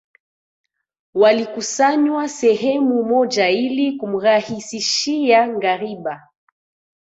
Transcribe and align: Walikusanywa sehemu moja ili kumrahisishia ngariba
Walikusanywa 1.13 2.27
sehemu 2.29 3.03
moja 3.03 3.49
ili 3.49 3.97
kumrahisishia 3.97 5.47
ngariba 5.47 6.27